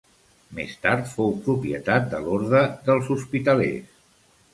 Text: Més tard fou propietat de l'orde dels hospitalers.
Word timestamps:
Més 0.59 0.71
tard 0.85 1.09
fou 1.17 1.35
propietat 1.47 2.07
de 2.13 2.21
l'orde 2.23 2.63
dels 2.89 3.13
hospitalers. 3.17 4.01